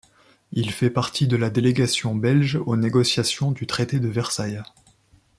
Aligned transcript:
Il 0.51 0.71
fit 0.71 0.89
partie 0.89 1.27
de 1.27 1.35
la 1.37 1.51
délégation 1.51 2.15
belge 2.15 2.55
aux 2.65 2.75
négociations 2.75 3.51
du 3.51 3.67
traité 3.67 3.99
de 3.99 4.07
Versailles. 4.07 4.63